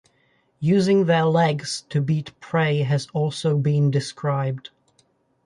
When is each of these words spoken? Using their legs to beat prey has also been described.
Using 0.61 1.05
their 1.05 1.25
legs 1.25 1.83
to 1.89 2.01
beat 2.01 2.33
prey 2.39 2.79
has 2.79 3.07
also 3.13 3.55
been 3.59 3.91
described. 3.91 4.71